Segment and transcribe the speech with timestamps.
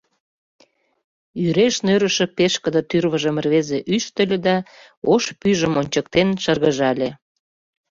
[1.41, 4.57] —Йӱреш нӧрышӧ пешкыде тӱрвыжым рвезе ӱштыльӧ да,
[5.13, 7.09] ош пӱйжым ончыктен, шыргыжале.